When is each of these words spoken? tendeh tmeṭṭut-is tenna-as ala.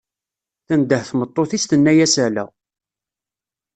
tendeh 0.67 1.03
tmeṭṭut-is 1.09 1.63
tenna-as 1.65 2.15
ala. 2.25 2.45